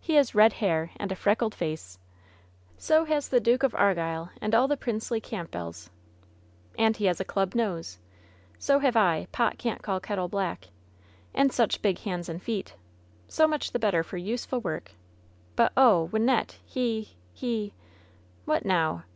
[0.00, 2.00] He has red hair and a freckled face
[2.78, 5.88] ^^ "So has the Duke of Argyll and all the princely Campbells!"
[6.76, 8.00] "And he has a club nose
[8.48, 9.28] I" "So have I.
[9.30, 10.66] Tot can't call kettle black.'''
[11.32, 12.74] "And such big hands and feet
[13.28, 14.82] ^^ "So much the better for useful worf
[15.54, 16.10] "But, oh!
[16.12, 17.72] Wynnette, he— he''
[18.46, 19.04] 'What now?"